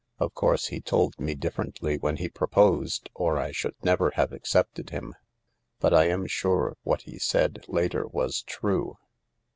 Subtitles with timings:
[0.17, 4.89] Of course he told me differently when he proposed, or I should never have accepted
[4.89, 5.13] him.
[5.79, 8.97] But I am sure what he said later was true.